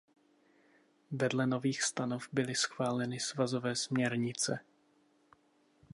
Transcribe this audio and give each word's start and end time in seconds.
Vedle 1.11 1.47
nových 1.47 1.83
stanov 1.83 2.29
byly 2.33 2.55
schváleny 2.55 3.19
svazové 3.19 3.75
směrnice. 3.75 4.59